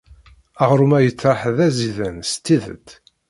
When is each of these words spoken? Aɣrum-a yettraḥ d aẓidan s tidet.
Aɣrum-a 0.63 0.99
yettraḥ 1.01 1.41
d 1.57 1.59
aẓidan 1.67 2.17
s 2.31 2.33
tidet. 2.43 2.89